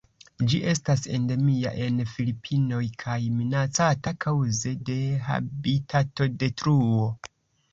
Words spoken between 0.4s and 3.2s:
Ĝi estas endemia en Filipinoj kaj